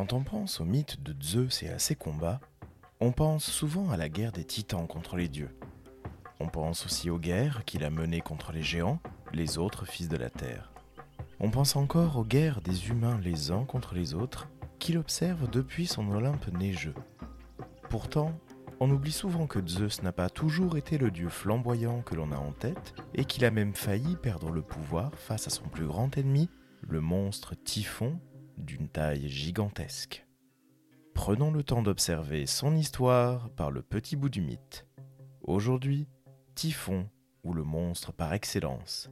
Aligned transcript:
Quand 0.00 0.14
on 0.14 0.22
pense 0.22 0.62
au 0.62 0.64
mythe 0.64 1.02
de 1.02 1.14
Zeus 1.22 1.62
et 1.62 1.68
à 1.68 1.78
ses 1.78 1.94
combats, 1.94 2.40
on 3.00 3.12
pense 3.12 3.44
souvent 3.44 3.90
à 3.90 3.98
la 3.98 4.08
guerre 4.08 4.32
des 4.32 4.46
titans 4.46 4.86
contre 4.86 5.16
les 5.16 5.28
dieux. 5.28 5.54
On 6.40 6.48
pense 6.48 6.86
aussi 6.86 7.10
aux 7.10 7.18
guerres 7.18 7.66
qu'il 7.66 7.84
a 7.84 7.90
menées 7.90 8.22
contre 8.22 8.50
les 8.50 8.62
géants, 8.62 8.98
les 9.34 9.58
autres 9.58 9.84
fils 9.84 10.08
de 10.08 10.16
la 10.16 10.30
terre. 10.30 10.72
On 11.38 11.50
pense 11.50 11.76
encore 11.76 12.16
aux 12.16 12.24
guerres 12.24 12.62
des 12.62 12.88
humains 12.88 13.20
les 13.22 13.50
uns 13.50 13.66
contre 13.66 13.94
les 13.94 14.14
autres, 14.14 14.48
qu'il 14.78 14.96
observe 14.96 15.50
depuis 15.50 15.86
son 15.86 16.10
Olympe 16.12 16.48
neigeux. 16.48 16.94
Pourtant, 17.90 18.32
on 18.80 18.90
oublie 18.90 19.12
souvent 19.12 19.46
que 19.46 19.60
Zeus 19.68 20.02
n'a 20.02 20.12
pas 20.12 20.30
toujours 20.30 20.78
été 20.78 20.96
le 20.96 21.10
dieu 21.10 21.28
flamboyant 21.28 22.00
que 22.00 22.14
l'on 22.14 22.32
a 22.32 22.38
en 22.38 22.52
tête, 22.52 22.94
et 23.12 23.26
qu'il 23.26 23.44
a 23.44 23.50
même 23.50 23.74
failli 23.74 24.16
perdre 24.16 24.50
le 24.50 24.62
pouvoir 24.62 25.14
face 25.16 25.46
à 25.46 25.50
son 25.50 25.64
plus 25.64 25.84
grand 25.84 26.16
ennemi, 26.16 26.48
le 26.88 27.02
monstre 27.02 27.54
Typhon, 27.54 28.18
d'une 28.60 28.88
taille 28.88 29.28
gigantesque. 29.28 30.26
Prenons 31.14 31.50
le 31.50 31.62
temps 31.62 31.82
d'observer 31.82 32.46
son 32.46 32.76
histoire 32.76 33.50
par 33.50 33.70
le 33.70 33.82
petit 33.82 34.16
bout 34.16 34.28
du 34.28 34.40
mythe. 34.40 34.86
Aujourd'hui, 35.42 36.08
Typhon, 36.54 37.08
ou 37.42 37.52
le 37.52 37.64
monstre 37.64 38.12
par 38.12 38.32
excellence, 38.32 39.10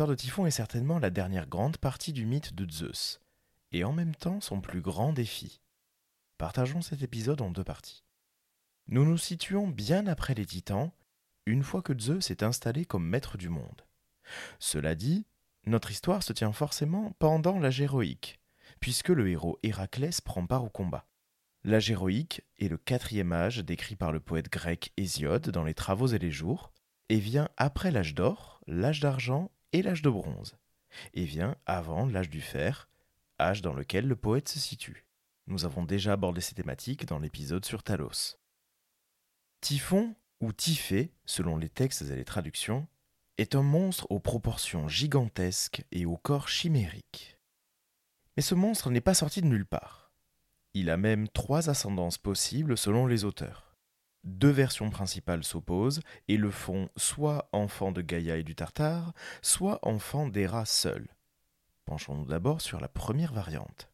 L'histoire 0.00 0.16
de 0.16 0.22
Typhon 0.22 0.46
est 0.46 0.50
certainement 0.50 0.98
la 0.98 1.10
dernière 1.10 1.46
grande 1.46 1.76
partie 1.76 2.14
du 2.14 2.24
mythe 2.24 2.54
de 2.54 2.66
Zeus, 2.72 3.20
et 3.70 3.84
en 3.84 3.92
même 3.92 4.14
temps 4.14 4.40
son 4.40 4.62
plus 4.62 4.80
grand 4.80 5.12
défi. 5.12 5.60
Partageons 6.38 6.80
cet 6.80 7.02
épisode 7.02 7.42
en 7.42 7.50
deux 7.50 7.64
parties. 7.64 8.02
Nous 8.88 9.04
nous 9.04 9.18
situons 9.18 9.68
bien 9.68 10.06
après 10.06 10.32
les 10.32 10.46
titans, 10.46 10.90
une 11.44 11.62
fois 11.62 11.82
que 11.82 11.92
Zeus 11.92 12.30
est 12.30 12.42
installé 12.42 12.86
comme 12.86 13.06
maître 13.06 13.36
du 13.36 13.50
monde. 13.50 13.82
Cela 14.58 14.94
dit, 14.94 15.26
notre 15.66 15.90
histoire 15.90 16.22
se 16.22 16.32
tient 16.32 16.54
forcément 16.54 17.14
pendant 17.18 17.58
l'âge 17.58 17.82
héroïque, 17.82 18.40
puisque 18.80 19.10
le 19.10 19.28
héros 19.28 19.58
Héraclès 19.62 20.22
prend 20.22 20.46
part 20.46 20.64
au 20.64 20.70
combat. 20.70 21.06
L'âge 21.62 21.90
héroïque 21.90 22.40
est 22.58 22.68
le 22.68 22.78
quatrième 22.78 23.34
âge 23.34 23.58
décrit 23.58 23.96
par 23.96 24.12
le 24.12 24.20
poète 24.20 24.50
grec 24.50 24.94
Hésiode 24.96 25.50
dans 25.50 25.64
les 25.64 25.74
Travaux 25.74 26.06
et 26.06 26.18
les 26.18 26.30
Jours, 26.30 26.72
et 27.10 27.18
vient 27.18 27.50
après 27.58 27.90
l'âge 27.90 28.14
d'or, 28.14 28.62
l'âge 28.66 29.00
d'argent 29.00 29.50
et 29.72 29.82
l'âge 29.82 30.02
de 30.02 30.10
bronze, 30.10 30.56
et 31.14 31.24
vient 31.24 31.56
avant 31.66 32.06
l'âge 32.06 32.30
du 32.30 32.40
fer, 32.40 32.88
âge 33.38 33.62
dans 33.62 33.72
lequel 33.72 34.06
le 34.06 34.16
poète 34.16 34.48
se 34.48 34.58
situe. 34.58 35.06
Nous 35.46 35.64
avons 35.64 35.84
déjà 35.84 36.12
abordé 36.12 36.40
ces 36.40 36.54
thématiques 36.54 37.06
dans 37.06 37.18
l'épisode 37.18 37.64
sur 37.64 37.82
Talos. 37.82 38.36
Typhon, 39.60 40.14
ou 40.40 40.52
Typhée, 40.52 41.12
selon 41.26 41.56
les 41.56 41.68
textes 41.68 42.02
et 42.02 42.16
les 42.16 42.24
traductions, 42.24 42.86
est 43.36 43.54
un 43.54 43.62
monstre 43.62 44.06
aux 44.10 44.20
proportions 44.20 44.88
gigantesques 44.88 45.84
et 45.92 46.06
au 46.06 46.16
corps 46.16 46.48
chimérique. 46.48 47.38
Mais 48.36 48.42
ce 48.42 48.54
monstre 48.54 48.90
n'est 48.90 49.00
pas 49.00 49.14
sorti 49.14 49.42
de 49.42 49.46
nulle 49.46 49.66
part. 49.66 50.12
Il 50.72 50.88
a 50.88 50.96
même 50.96 51.28
trois 51.28 51.68
ascendances 51.68 52.18
possibles 52.18 52.78
selon 52.78 53.06
les 53.06 53.24
auteurs. 53.24 53.69
Deux 54.24 54.50
versions 54.50 54.90
principales 54.90 55.44
s'opposent 55.44 56.00
et 56.28 56.36
le 56.36 56.50
font 56.50 56.90
soit 56.96 57.48
enfant 57.52 57.90
de 57.90 58.02
Gaïa 58.02 58.36
et 58.36 58.42
du 58.42 58.54
Tartare, 58.54 59.14
soit 59.40 59.78
enfant 59.82 60.28
d'Héra 60.28 60.66
seul. 60.66 61.08
Penchons-nous 61.86 62.26
d'abord 62.26 62.60
sur 62.60 62.80
la 62.80 62.88
première 62.88 63.32
variante. 63.32 63.90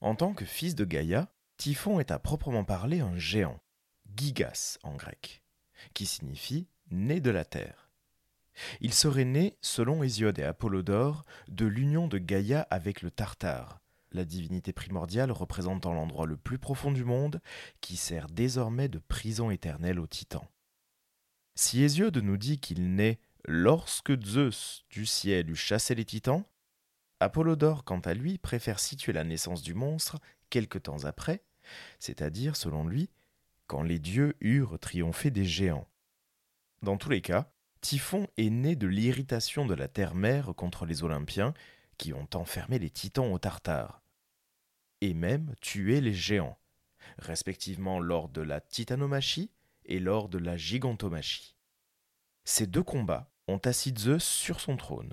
En 0.00 0.14
tant 0.14 0.34
que 0.34 0.44
fils 0.44 0.74
de 0.74 0.84
Gaïa, 0.84 1.32
Typhon 1.56 2.00
est 2.00 2.10
à 2.10 2.18
proprement 2.18 2.64
parler 2.64 3.00
un 3.00 3.16
géant, 3.16 3.60
gigas 4.16 4.78
en 4.82 4.94
grec, 4.94 5.42
qui 5.94 6.06
signifie 6.06 6.68
né 6.90 7.20
de 7.20 7.30
la 7.30 7.44
terre. 7.44 7.90
Il 8.80 8.92
serait 8.92 9.24
né, 9.24 9.56
selon 9.60 10.02
Hésiode 10.02 10.38
et 10.38 10.44
Apollodore, 10.44 11.24
de 11.48 11.66
l'union 11.66 12.08
de 12.08 12.18
Gaïa 12.18 12.66
avec 12.70 13.02
le 13.02 13.10
Tartare, 13.10 13.80
la 14.12 14.24
divinité 14.24 14.72
primordiale 14.72 15.30
représentant 15.30 15.92
l'endroit 15.92 16.26
le 16.26 16.36
plus 16.36 16.58
profond 16.58 16.92
du 16.92 17.04
monde, 17.04 17.40
qui 17.80 17.96
sert 17.96 18.26
désormais 18.28 18.88
de 18.88 18.98
prison 18.98 19.50
éternelle 19.50 20.00
aux 20.00 20.06
titans. 20.06 20.46
Si 21.54 21.82
Hésiode 21.82 22.18
nous 22.18 22.36
dit 22.36 22.58
qu'il 22.58 22.94
naît 22.94 23.20
lorsque 23.46 24.20
Zeus 24.24 24.84
du 24.90 25.06
ciel 25.06 25.50
eut 25.50 25.56
chassé 25.56 25.94
les 25.94 26.04
titans, 26.04 26.44
Apollodore, 27.20 27.84
quant 27.84 28.00
à 28.00 28.14
lui, 28.14 28.38
préfère 28.38 28.80
situer 28.80 29.12
la 29.12 29.24
naissance 29.24 29.62
du 29.62 29.74
monstre 29.74 30.18
quelque 30.48 30.78
temps 30.78 31.04
après, 31.04 31.44
c'est-à-dire, 31.98 32.56
selon 32.56 32.86
lui, 32.86 33.10
quand 33.66 33.82
les 33.82 33.98
dieux 33.98 34.36
eurent 34.40 34.78
triomphé 34.78 35.30
des 35.30 35.44
géants. 35.44 35.86
Dans 36.82 36.96
tous 36.96 37.10
les 37.10 37.20
cas, 37.20 37.52
Typhon 37.82 38.26
est 38.36 38.50
né 38.50 38.74
de 38.74 38.86
l'irritation 38.86 39.66
de 39.66 39.74
la 39.74 39.88
terre-mère 39.88 40.54
contre 40.56 40.86
les 40.86 41.02
Olympiens 41.02 41.54
qui 41.98 42.12
ont 42.14 42.28
enfermé 42.34 42.78
les 42.78 42.90
titans 42.90 43.32
au 43.32 43.38
Tartare, 43.38 43.99
et 45.00 45.14
même 45.14 45.54
tué 45.60 46.00
les 46.00 46.12
géants, 46.12 46.58
respectivement 47.18 48.00
lors 48.00 48.28
de 48.28 48.40
la 48.40 48.60
titanomachie 48.60 49.50
et 49.84 49.98
lors 49.98 50.28
de 50.28 50.38
la 50.38 50.56
gigantomachie. 50.56 51.56
Ces 52.44 52.66
deux 52.66 52.82
combats 52.82 53.30
ont 53.48 53.58
assis 53.58 53.94
Zeus 53.96 54.24
sur 54.24 54.60
son 54.60 54.76
trône, 54.76 55.12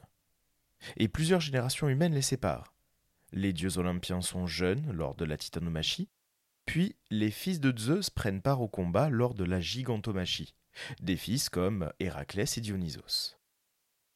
et 0.96 1.08
plusieurs 1.08 1.42
générations 1.42 1.90
humaines 1.90 2.14
les 2.14 2.22
séparent. 2.22 2.74
Les 3.34 3.54
dieux 3.54 3.78
olympiens 3.78 4.22
sont 4.22 4.48
jeunes 4.48 4.92
lors 4.92 5.16
de 5.16 5.26
la 5.26 5.38
titanomachie, 5.38 6.10
puis 6.66 6.96
les 7.10 7.32
fils 7.32 7.60
de 7.60 7.76
Zeus 7.78 8.10
prennent 8.10 8.42
part 8.42 8.62
au 8.62 8.68
combat 8.68 9.10
lors 9.10 9.34
de 9.34 9.44
la 9.44 9.60
gigantomachie, 9.60 10.54
des 11.02 11.18
fils 11.18 11.50
comme 11.50 11.92
Héraclès 12.00 12.58
et 12.58 12.62
Dionysos. 12.62 13.38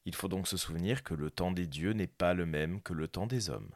Il 0.05 0.15
faut 0.15 0.27
donc 0.27 0.47
se 0.47 0.57
souvenir 0.57 1.03
que 1.03 1.13
le 1.13 1.29
temps 1.29 1.51
des 1.51 1.67
dieux 1.67 1.93
n'est 1.93 2.07
pas 2.07 2.33
le 2.33 2.45
même 2.45 2.81
que 2.81 2.93
le 2.93 3.07
temps 3.07 3.27
des 3.27 3.49
hommes. 3.49 3.71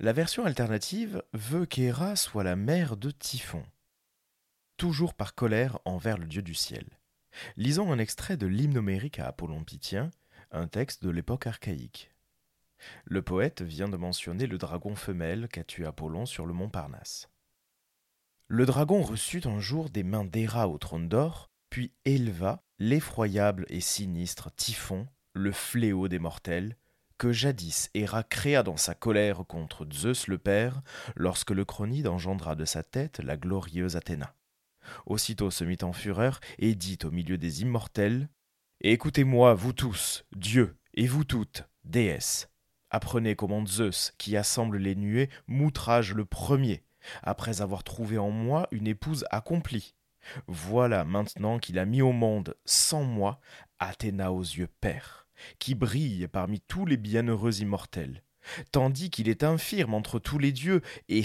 La 0.00 0.12
version 0.12 0.44
alternative 0.44 1.22
veut 1.32 1.66
qu'Héra 1.66 2.16
soit 2.16 2.42
la 2.42 2.56
mère 2.56 2.96
de 2.96 3.12
Typhon, 3.12 3.64
toujours 4.76 5.14
par 5.14 5.36
colère 5.36 5.78
envers 5.84 6.18
le 6.18 6.26
dieu 6.26 6.42
du 6.42 6.54
ciel. 6.54 6.84
Lisons 7.56 7.92
un 7.92 8.00
extrait 8.00 8.36
de 8.36 8.46
l'hymne 8.46 8.78
homérique 8.78 9.20
à 9.20 9.28
Apollon 9.28 9.62
Pythien, 9.62 10.10
un 10.50 10.66
texte 10.66 11.04
de 11.04 11.10
l'époque 11.10 11.46
archaïque. 11.46 12.10
Le 13.04 13.22
poète 13.22 13.62
vient 13.62 13.88
de 13.88 13.96
mentionner 13.96 14.48
le 14.48 14.58
dragon 14.58 14.96
femelle 14.96 15.48
qu'a 15.48 15.62
tué 15.62 15.86
Apollon 15.86 16.26
sur 16.26 16.44
le 16.44 16.52
mont 16.52 16.68
Parnasse. 16.68 17.30
Le 18.48 18.66
dragon 18.66 19.00
reçut 19.00 19.46
un 19.46 19.60
jour 19.60 19.90
des 19.90 20.02
mains 20.02 20.24
d'Héra 20.24 20.68
au 20.68 20.76
trône 20.76 21.08
d'or, 21.08 21.50
puis 21.70 21.92
éleva 22.04 22.64
l'effroyable 22.80 23.64
et 23.68 23.80
sinistre 23.80 24.50
Typhon, 24.54 25.06
le 25.34 25.52
fléau 25.52 26.08
des 26.08 26.18
mortels, 26.18 26.76
que 27.18 27.32
jadis 27.32 27.90
Héra 27.94 28.22
créa 28.22 28.62
dans 28.62 28.76
sa 28.76 28.94
colère 28.94 29.44
contre 29.46 29.86
Zeus 29.92 30.26
le 30.28 30.38
Père, 30.38 30.82
lorsque 31.16 31.50
le 31.50 31.64
Chronide 31.64 32.06
engendra 32.06 32.54
de 32.54 32.64
sa 32.64 32.82
tête 32.82 33.20
la 33.20 33.36
glorieuse 33.36 33.96
Athéna. 33.96 34.34
Aussitôt 35.06 35.50
se 35.50 35.64
mit 35.64 35.78
en 35.82 35.92
fureur 35.92 36.40
et 36.58 36.74
dit 36.74 36.98
au 37.04 37.10
milieu 37.10 37.38
des 37.38 37.62
immortels 37.62 38.28
Écoutez-moi, 38.80 39.54
vous 39.54 39.72
tous, 39.72 40.24
dieux, 40.36 40.76
et 40.94 41.06
vous 41.06 41.24
toutes, 41.24 41.64
déesses. 41.84 42.50
Apprenez 42.90 43.34
comment 43.34 43.64
Zeus, 43.66 44.12
qui 44.18 44.36
assemble 44.36 44.76
les 44.76 44.94
nuées, 44.94 45.30
m'outrage 45.46 46.12
le 46.12 46.24
premier, 46.24 46.84
après 47.22 47.60
avoir 47.60 47.82
trouvé 47.82 48.18
en 48.18 48.30
moi 48.30 48.68
une 48.70 48.86
épouse 48.86 49.24
accomplie. 49.30 49.94
Voilà 50.46 51.04
maintenant 51.04 51.58
qu'il 51.58 51.78
a 51.78 51.84
mis 51.84 52.02
au 52.02 52.12
monde, 52.12 52.56
sans 52.64 53.02
moi, 53.02 53.40
Athéna 53.78 54.32
aux 54.32 54.42
yeux 54.42 54.68
pères, 54.80 55.23
qui 55.58 55.74
brille 55.74 56.28
parmi 56.28 56.60
tous 56.60 56.86
les 56.86 56.96
bienheureux 56.96 57.60
immortels, 57.60 58.22
tandis 58.72 59.10
qu'il 59.10 59.28
est 59.28 59.44
infirme 59.44 59.94
entre 59.94 60.18
tous 60.18 60.38
les 60.38 60.52
dieux, 60.52 60.80
et 61.08 61.24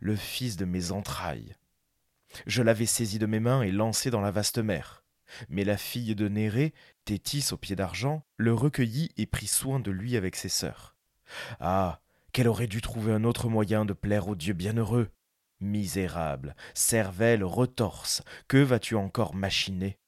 le 0.00 0.16
fils 0.16 0.56
de 0.56 0.64
mes 0.64 0.92
entrailles. 0.92 1.56
Je 2.46 2.62
l'avais 2.62 2.86
saisi 2.86 3.18
de 3.18 3.26
mes 3.26 3.40
mains 3.40 3.62
et 3.62 3.72
lancé 3.72 4.10
dans 4.10 4.20
la 4.20 4.30
vaste 4.30 4.58
mer. 4.58 5.04
Mais 5.48 5.64
la 5.64 5.76
fille 5.76 6.14
de 6.14 6.28
Nérée, 6.28 6.74
Thétis 7.04 7.52
au 7.52 7.56
pied 7.56 7.76
d'argent, 7.76 8.24
le 8.36 8.52
recueillit 8.52 9.10
et 9.16 9.26
prit 9.26 9.46
soin 9.46 9.80
de 9.80 9.90
lui 9.90 10.16
avec 10.16 10.36
ses 10.36 10.48
sœurs. 10.48 10.96
Ah. 11.60 12.00
Qu'elle 12.32 12.48
aurait 12.48 12.68
dû 12.68 12.80
trouver 12.80 13.12
un 13.12 13.24
autre 13.24 13.48
moyen 13.48 13.84
de 13.84 13.92
plaire 13.92 14.28
aux 14.28 14.36
dieux 14.36 14.54
bienheureux. 14.54 15.10
Misérable, 15.60 16.54
cervelle 16.74 17.44
retorse, 17.44 18.22
que 18.46 18.56
vas-tu 18.56 18.94
encore 18.94 19.34
machiner? 19.34 19.98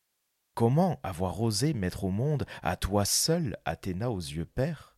Comment 0.54 1.00
avoir 1.02 1.40
osé 1.40 1.72
mettre 1.72 2.04
au 2.04 2.10
monde, 2.10 2.44
à 2.62 2.76
toi 2.76 3.04
seul, 3.06 3.56
Athéna 3.64 4.10
aux 4.10 4.18
yeux 4.18 4.44
pères 4.44 4.96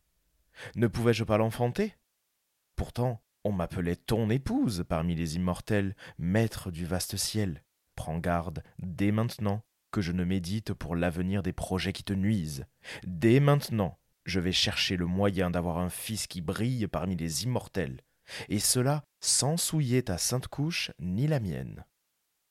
Ne 0.75 0.87
pouvais-je 0.87 1.23
pas 1.23 1.37
l'enfanter? 1.37 1.95
Pourtant, 2.75 3.21
on 3.45 3.53
m'appelait 3.53 3.95
ton 3.95 4.29
épouse 4.29 4.83
parmi 4.87 5.15
les 5.15 5.37
immortels, 5.37 5.95
maître 6.17 6.71
du 6.71 6.85
vaste 6.85 7.15
ciel. 7.15 7.63
Prends 7.95 8.17
garde, 8.17 8.63
dès 8.79 9.11
maintenant, 9.11 9.63
que 9.91 10.01
je 10.01 10.11
ne 10.11 10.25
médite 10.25 10.73
pour 10.73 10.97
l'avenir 10.97 11.41
des 11.41 11.53
projets 11.53 11.93
qui 11.93 12.03
te 12.03 12.11
nuisent. 12.11 12.65
Dès 13.05 13.39
maintenant, 13.39 13.97
je 14.25 14.41
vais 14.41 14.51
chercher 14.51 14.97
le 14.97 15.05
moyen 15.05 15.51
d'avoir 15.51 15.77
un 15.77 15.89
fils 15.89 16.27
qui 16.27 16.41
brille 16.41 16.87
parmi 16.87 17.15
les 17.15 17.45
immortels, 17.45 18.01
et 18.49 18.59
cela 18.59 19.05
sans 19.21 19.55
souiller 19.55 20.03
ta 20.03 20.17
sainte 20.17 20.47
couche 20.47 20.91
ni 20.99 21.27
la 21.27 21.39
mienne. 21.39 21.85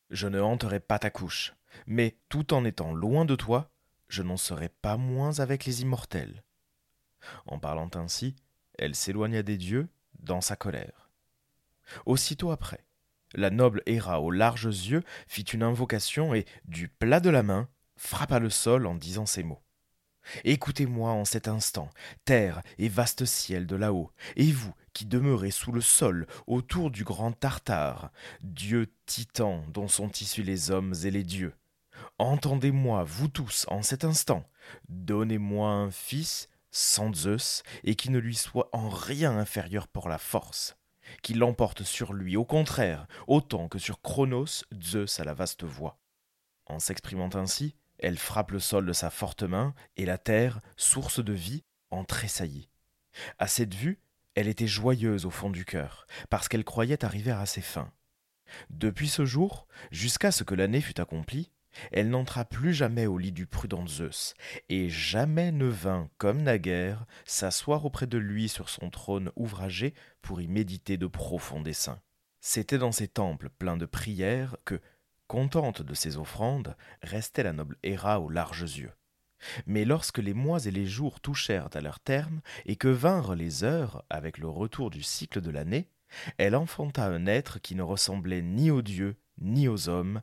Je 0.09 0.29
ne 0.29 0.41
hanterai 0.41 0.81
pas 0.81 0.99
ta 0.99 1.11
couche, 1.11 1.55
mais 1.87 2.17
tout 2.29 2.55
en 2.55 2.65
étant 2.65 2.93
loin 2.93 3.25
de 3.25 3.37
toi, 3.37 3.71
je 4.09 4.23
n'en 4.23 4.37
serai 4.37 4.69
pas 4.69 4.97
moins 4.97 5.41
avec 5.41 5.65
les 5.65 5.83
immortels. 5.83 6.45
En 7.47 7.59
parlant 7.59 7.91
ainsi, 7.95 8.37
elle 8.79 8.95
s'éloigna 8.95 9.43
des 9.43 9.57
dieux 9.57 9.89
dans 10.19 10.41
sa 10.41 10.57
colère. 10.57 11.11
Aussitôt 12.07 12.51
après, 12.51 12.85
la 13.35 13.51
noble 13.51 13.83
Héra 13.87 14.21
aux 14.21 14.31
larges 14.31 14.89
yeux 14.89 15.03
fit 15.27 15.43
une 15.43 15.63
invocation 15.63 16.35
et, 16.35 16.45
du 16.65 16.89
plat 16.89 17.21
de 17.21 17.31
la 17.31 17.43
main, 17.43 17.69
frappa 17.97 18.39
le 18.39 18.51
sol 18.51 18.87
en 18.87 18.95
disant 18.95 19.27
ces 19.27 19.43
mots. 19.43 19.63
Écoutez-moi 20.45 21.11
en 21.11 21.25
cet 21.25 21.49
instant, 21.49 21.91
terre 22.25 22.63
et 22.79 22.89
vaste 22.89 23.25
ciel 23.25 23.67
de 23.67 23.77
là-haut, 23.77 24.11
et 24.37 24.51
vous 24.51 24.73
qui 24.95 25.05
demeurez 25.05 25.51
sous 25.51 25.73
le 25.73 25.81
sol 25.81 26.27
autour 26.47 26.91
du 26.91 27.05
grand 27.05 27.33
Tartare, 27.33 28.11
dieu 28.43 28.91
titan 29.07 29.65
dont 29.69 29.89
sont 29.89 30.11
issus 30.11 30.43
les 30.43 30.71
hommes 30.71 30.95
et 31.05 31.11
les 31.11 31.25
dieux. 31.25 31.53
Entendez-moi, 32.19 33.05
vous 33.05 33.29
tous, 33.29 33.67
en 33.69 33.83
cet 33.83 34.05
instant, 34.05 34.49
donnez-moi 34.89 35.69
un 35.69 35.91
fils 35.91 36.49
sans 36.71 37.15
Zeus 37.15 37.63
et 37.85 37.95
qui 37.95 38.11
ne 38.11 38.19
lui 38.19 38.35
soit 38.35 38.69
en 38.73 38.89
rien 38.89 39.37
inférieur 39.37 39.89
pour 39.89 40.09
la 40.09 40.19
force, 40.19 40.77
qui 41.23 41.35
l'emporte 41.35 41.83
sur 41.83 42.13
lui, 42.13 42.37
au 42.37 42.45
contraire, 42.45 43.07
autant 43.27 43.69
que 43.69 43.79
sur 43.79 44.01
Chronos, 44.03 44.65
Zeus 44.83 45.21
à 45.21 45.25
la 45.25 45.35
vaste 45.35 45.65
voix. 45.65 45.99
En 46.67 46.79
s'exprimant 46.79 47.31
ainsi, 47.35 47.75
elle 47.99 48.19
frappe 48.19 48.51
le 48.51 48.59
sol 48.59 48.87
de 48.87 48.93
sa 48.93 49.11
forte 49.11 49.45
main, 49.45 49.75
et 49.97 50.05
la 50.05 50.19
terre, 50.19 50.61
source 50.77 51.23
de 51.23 51.33
vie, 51.33 51.63
en 51.91 52.05
tressaillit. 52.05 52.69
À 53.39 53.47
cette 53.47 53.75
vue, 53.75 54.01
elle 54.35 54.49
était 54.49 54.67
joyeuse 54.67 55.27
au 55.27 55.31
fond 55.31 55.51
du 55.51 55.65
cœur, 55.65 56.07
parce 56.29 56.49
qu'elle 56.49 56.65
croyait 56.65 57.05
arriver 57.05 57.31
à 57.31 57.47
ses 57.47 57.63
fins. 57.63 57.93
Depuis 58.71 59.09
ce 59.09 59.25
jour, 59.25 59.67
jusqu'à 59.91 60.33
ce 60.33 60.45
que 60.45 60.55
l'année 60.55 60.81
fût 60.81 61.01
accomplie, 61.01 61.51
elle 61.93 62.11
n'entra 62.11 62.45
plus 62.45 62.73
jamais 62.73 63.07
au 63.07 63.19
lit 63.19 63.33
du 63.33 63.47
prudent 63.47 63.87
Zeus, 63.87 64.35
et 64.69 64.89
jamais 64.89 65.53
ne 65.53 65.67
vint, 65.67 66.09
comme 66.19 66.43
naguère, 66.43 67.07
s'asseoir 67.25 67.85
auprès 67.85 68.07
de 68.07 68.19
lui 68.19 68.49
sur 68.49 68.69
son 68.69 68.91
trône 68.91 69.31
ouvragé 69.37 69.95
pour 70.23 70.41
y 70.41 70.49
méditer 70.49 70.97
de 70.97 71.07
profonds 71.07 71.63
desseins. 71.63 72.01
C'était 72.41 72.79
dans 72.79 72.93
ces 72.93 73.09
temples 73.09 73.49
pleins 73.49 73.77
de 73.77 73.87
prières 73.87 74.57
que, 74.65 74.81
contente 75.27 75.83
de 75.83 75.95
ses 75.95 76.19
offrandes, 76.19 76.77
restait 77.03 77.43
la 77.43 77.53
noble 77.53 77.79
Héra 77.83 78.21
aux 78.21 78.29
larges 78.29 78.77
yeux. 78.77 78.93
Mais 79.67 79.85
lorsque 79.85 80.19
les 80.19 80.35
mois 80.35 80.65
et 80.65 80.71
les 80.71 80.87
jours 80.87 81.21
touchèrent 81.21 81.69
à 81.75 81.81
leur 81.81 82.01
terme, 82.01 82.41
et 82.67 82.77
que 82.77 82.89
vinrent 82.89 83.35
les 83.35 83.65
heures 83.65 84.05
avec 84.11 84.39
le 84.39 84.49
retour 84.49 84.91
du 84.91 85.03
cycle 85.03 85.41
de 85.41 85.51
l'année, 85.51 85.89
elle 86.39 86.55
enfanta 86.55 87.07
un 87.07 87.27
être 87.27 87.59
qui 87.61 87.75
ne 87.75 87.83
ressemblait 87.83 88.43
ni 88.43 88.71
aux 88.71 88.83
dieux 88.83 89.17
ni 89.39 89.69
aux 89.69 89.89
hommes, 89.89 90.21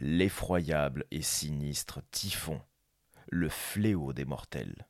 l'effroyable 0.00 1.04
et 1.10 1.22
sinistre 1.22 2.00
Typhon, 2.10 2.60
le 3.28 3.48
fléau 3.48 4.12
des 4.12 4.24
mortels. 4.24 4.86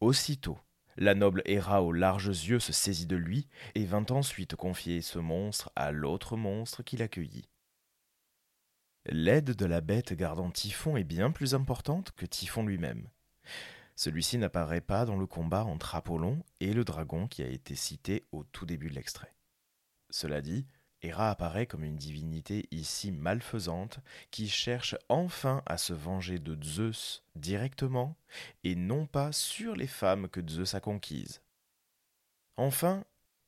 Aussitôt, 0.00 0.58
la 0.96 1.14
noble 1.14 1.42
Héra 1.44 1.82
aux 1.82 1.92
larges 1.92 2.46
yeux 2.46 2.58
se 2.58 2.72
saisit 2.72 3.06
de 3.06 3.16
lui 3.16 3.48
et 3.74 3.84
vint 3.84 4.06
ensuite 4.10 4.56
confier 4.56 5.00
ce 5.00 5.18
monstre 5.18 5.70
à 5.76 5.92
l'autre 5.92 6.36
monstre 6.36 6.82
qui 6.82 6.96
l'accueillit. 6.96 7.48
L'aide 9.06 9.56
de 9.56 9.64
la 9.64 9.80
bête 9.80 10.12
gardant 10.12 10.50
Typhon 10.50 10.96
est 10.96 11.04
bien 11.04 11.30
plus 11.30 11.54
importante 11.54 12.12
que 12.12 12.26
Typhon 12.26 12.64
lui-même. 12.64 13.08
Celui-ci 13.96 14.38
n'apparaît 14.38 14.80
pas 14.80 15.04
dans 15.04 15.16
le 15.16 15.26
combat 15.26 15.64
entre 15.64 15.94
Apollon 15.94 16.42
et 16.60 16.72
le 16.72 16.84
dragon 16.84 17.26
qui 17.26 17.42
a 17.42 17.48
été 17.48 17.74
cité 17.74 18.26
au 18.32 18.44
tout 18.44 18.66
début 18.66 18.90
de 18.90 18.94
l'extrait. 18.94 19.34
Cela 20.10 20.42
dit, 20.42 20.66
Héra 21.02 21.30
apparaît 21.30 21.66
comme 21.66 21.84
une 21.84 21.96
divinité 21.96 22.68
ici 22.70 23.10
malfaisante 23.10 24.00
qui 24.30 24.48
cherche 24.48 24.96
enfin 25.08 25.62
à 25.64 25.78
se 25.78 25.94
venger 25.94 26.38
de 26.38 26.62
Zeus 26.62 27.22
directement 27.36 28.16
et 28.64 28.74
non 28.74 29.06
pas 29.06 29.32
sur 29.32 29.74
les 29.76 29.86
femmes 29.86 30.28
que 30.28 30.46
Zeus 30.46 30.74
a 30.74 30.80
conquises. 30.80 31.40
Enfin, 32.58 33.04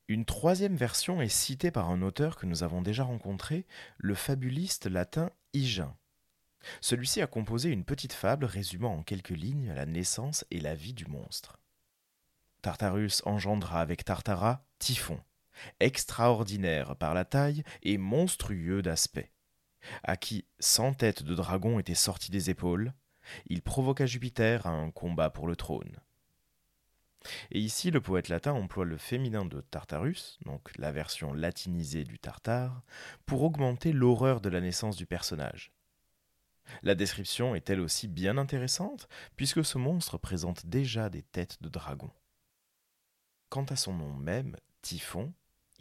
une 0.09 0.25
troisième 0.25 0.77
version 0.77 1.21
est 1.21 1.29
citée 1.29 1.71
par 1.71 1.91
un 1.91 2.01
auteur 2.01 2.37
que 2.37 2.47
nous 2.47 2.63
avons 2.63 2.81
déjà 2.81 3.05
rencontré, 3.05 3.67
le 3.99 4.15
fabuliste 4.15 4.87
latin 4.87 5.31
Hygin. 5.53 5.95
Celui-ci 6.81 7.21
a 7.21 7.27
composé 7.27 7.71
une 7.71 7.85
petite 7.85 8.13
fable 8.13 8.47
résumant 8.47 8.95
en 8.95 9.03
quelques 9.03 9.31
lignes 9.31 9.73
la 9.75 9.85
naissance 9.85 10.45
et 10.51 10.61
la 10.61 10.75
vie 10.75 10.95
du 10.95 11.07
monstre. 11.07 11.59
Tartarus 12.63 13.23
engendra 13.27 13.81
avec 13.81 14.05
Tartara 14.05 14.65
Typhon, 14.79 15.21
extraordinaire 15.81 16.97
par 16.97 17.15
la 17.15 17.25
taille 17.25 17.63
et 17.83 17.99
monstrueux 17.99 18.83
d'aspect, 18.83 19.33
à 20.03 20.17
qui 20.17 20.47
cent 20.59 20.95
têtes 20.95 21.23
de 21.23 21.35
dragon 21.35 21.79
étaient 21.79 21.95
sorties 21.95 22.31
des 22.31 22.51
épaules, 22.51 22.93
il 23.47 23.63
provoqua 23.63 24.07
Jupiter 24.07 24.67
à 24.67 24.71
un 24.71 24.91
combat 24.91 25.31
pour 25.31 25.47
le 25.47 25.57
trône. 25.57 25.97
Et 27.53 27.61
ici, 27.61 27.91
le 27.91 28.01
poète 28.01 28.29
latin 28.29 28.53
emploie 28.53 28.85
le 28.85 28.97
féminin 28.97 29.45
de 29.45 29.61
Tartarus, 29.61 30.39
donc 30.45 30.77
la 30.77 30.91
version 30.91 31.33
latinisée 31.33 32.05
du 32.05 32.19
Tartare, 32.19 32.83
pour 33.27 33.43
augmenter 33.43 33.93
l'horreur 33.93 34.41
de 34.41 34.49
la 34.49 34.61
naissance 34.61 34.97
du 34.97 35.07
personnage. 35.07 35.73
La 36.83 36.95
description 36.95 37.55
est 37.55 37.69
elle 37.71 37.81
aussi 37.81 38.09
bien 38.09 38.39
intéressante, 38.39 39.09
puisque 39.37 39.65
ce 39.65 39.79
monstre 39.79 40.19
présente 40.19 40.67
déjà 40.67 41.11
des 41.11 41.23
têtes 41.23 41.63
de 41.63 41.69
dragon. 41.69 42.11
Quant 43.49 43.65
à 43.65 43.77
son 43.77 43.93
nom 43.93 44.15
même, 44.15 44.57
Typhon, 44.81 45.33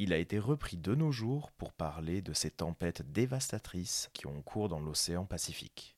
il 0.01 0.13
a 0.13 0.17
été 0.17 0.39
repris 0.39 0.77
de 0.77 0.95
nos 0.95 1.11
jours 1.11 1.51
pour 1.51 1.73
parler 1.73 2.23
de 2.23 2.33
ces 2.33 2.49
tempêtes 2.49 3.03
dévastatrices 3.11 4.09
qui 4.13 4.25
ont 4.25 4.41
cours 4.41 4.67
dans 4.67 4.79
l'océan 4.79 5.25
Pacifique. 5.25 5.95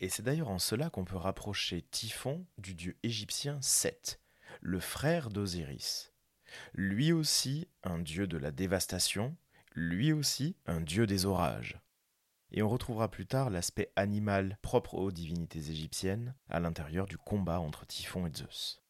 Et 0.00 0.08
c'est 0.08 0.22
d'ailleurs 0.22 0.48
en 0.48 0.58
cela 0.58 0.88
qu'on 0.88 1.04
peut 1.04 1.18
rapprocher 1.18 1.82
Typhon 1.82 2.46
du 2.56 2.74
dieu 2.74 2.96
égyptien 3.02 3.58
Seth, 3.60 4.22
le 4.62 4.80
frère 4.80 5.28
d'Osiris. 5.28 6.14
Lui 6.72 7.12
aussi 7.12 7.68
un 7.82 7.98
dieu 7.98 8.26
de 8.26 8.38
la 8.38 8.50
dévastation, 8.50 9.36
lui 9.74 10.10
aussi 10.14 10.56
un 10.64 10.80
dieu 10.80 11.06
des 11.06 11.26
orages. 11.26 11.78
Et 12.52 12.62
on 12.62 12.70
retrouvera 12.70 13.10
plus 13.10 13.26
tard 13.26 13.50
l'aspect 13.50 13.92
animal 13.96 14.56
propre 14.62 14.94
aux 14.94 15.12
divinités 15.12 15.70
égyptiennes 15.70 16.34
à 16.48 16.58
l'intérieur 16.58 17.04
du 17.04 17.18
combat 17.18 17.60
entre 17.60 17.86
Typhon 17.86 18.26
et 18.26 18.32
Zeus. 18.34 18.81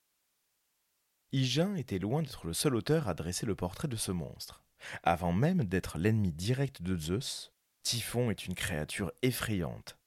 Hygin 1.32 1.76
était 1.76 1.98
loin 1.98 2.22
d'être 2.22 2.46
le 2.46 2.52
seul 2.52 2.74
auteur 2.76 3.08
à 3.08 3.14
dresser 3.14 3.46
le 3.46 3.54
portrait 3.54 3.88
de 3.88 3.96
ce 3.96 4.12
monstre. 4.12 4.62
Avant 5.02 5.32
même 5.32 5.64
d'être 5.64 5.98
l'ennemi 5.98 6.32
direct 6.32 6.82
de 6.82 6.96
Zeus, 6.96 7.52
Typhon 7.82 8.30
est 8.30 8.46
une 8.46 8.54
créature 8.54 9.12
effrayante, 9.22 9.98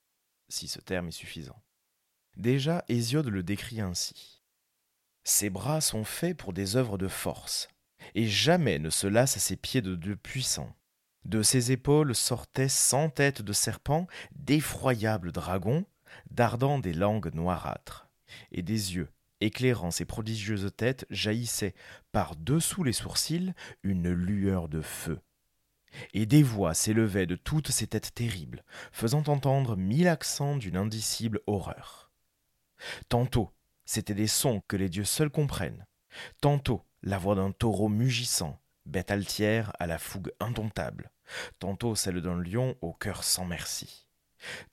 si 0.49 0.67
ce 0.67 0.79
terme 0.79 1.07
est 1.07 1.11
suffisant. 1.11 1.61
Déjà, 2.37 2.83
Hésiode 2.89 3.27
le 3.27 3.43
décrit 3.43 3.81
ainsi. 3.81 4.43
Ses 5.23 5.49
bras 5.49 5.81
sont 5.81 6.03
faits 6.03 6.37
pour 6.37 6.53
des 6.53 6.75
œuvres 6.75 6.97
de 6.97 7.07
force, 7.07 7.69
et 8.13 8.27
jamais 8.27 8.77
ne 8.77 8.89
se 8.89 9.07
lasse 9.07 9.37
à 9.37 9.39
ses 9.39 9.55
pieds 9.55 9.81
de 9.81 9.95
dieu 9.95 10.15
puissants. 10.15 10.75
De 11.23 11.41
ses 11.41 11.71
épaules 11.71 12.13
sortaient 12.13 12.69
cent 12.69 13.09
têtes 13.09 13.41
de 13.41 13.53
serpents, 13.53 14.05
d'effroyables 14.35 15.31
dragons, 15.31 15.85
dardant 16.29 16.77
des 16.77 16.93
langues 16.93 17.33
noirâtres, 17.33 18.07
et 18.51 18.61
des 18.61 18.95
yeux 18.95 19.09
éclairant 19.41 19.91
ses 19.91 20.05
prodigieuses 20.05 20.71
têtes, 20.75 21.05
jaillissait 21.09 21.75
par-dessous 22.11 22.83
les 22.83 22.93
sourcils 22.93 23.53
une 23.83 24.09
lueur 24.09 24.69
de 24.69 24.81
feu. 24.81 25.19
Et 26.13 26.25
des 26.25 26.43
voix 26.43 26.73
s'élevaient 26.73 27.25
de 27.25 27.35
toutes 27.35 27.71
ces 27.71 27.87
têtes 27.87 28.13
terribles, 28.13 28.63
faisant 28.91 29.23
entendre 29.27 29.75
mille 29.77 30.07
accents 30.07 30.57
d'une 30.57 30.77
indicible 30.77 31.41
horreur. 31.47 32.11
Tantôt, 33.07 33.51
c'étaient 33.85 34.13
des 34.13 34.27
sons 34.27 34.61
que 34.67 34.75
les 34.75 34.89
dieux 34.89 35.05
seuls 35.05 35.29
comprennent, 35.29 35.85
tantôt 36.41 36.83
la 37.01 37.17
voix 37.17 37.35
d'un 37.35 37.51
taureau 37.51 37.87
mugissant, 37.87 38.59
bête 38.85 39.11
altière 39.11 39.71
à 39.79 39.87
la 39.87 39.97
fougue 39.97 40.33
indomptable, 40.39 41.11
tantôt 41.59 41.95
celle 41.95 42.21
d'un 42.21 42.41
lion 42.41 42.75
au 42.81 42.93
cœur 42.93 43.23
sans 43.23 43.45
merci, 43.45 44.07